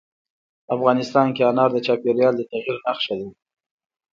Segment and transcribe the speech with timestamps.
[0.75, 3.27] افغانستان کې انار د چاپېریال د تغیر نښه ده.